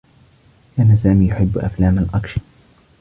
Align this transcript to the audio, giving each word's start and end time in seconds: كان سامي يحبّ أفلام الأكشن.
كان 0.77 0.97
سامي 0.97 1.27
يحبّ 1.27 1.57
أفلام 1.57 1.99
الأكشن. 1.99 2.41